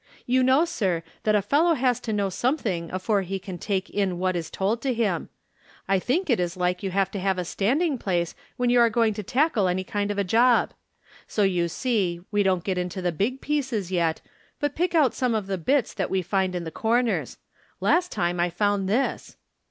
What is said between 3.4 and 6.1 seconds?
take in what is told to him. I